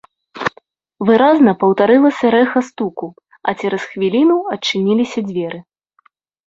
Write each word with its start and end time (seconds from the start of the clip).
Выразна 1.09 1.51
паўтарылася 1.63 2.25
рэха 2.37 2.59
стуку, 2.71 3.07
а 3.49 3.59
цераз 3.61 3.83
хвіліну 3.93 4.37
адчыніліся 4.59 5.19
дзверы. 5.33 5.59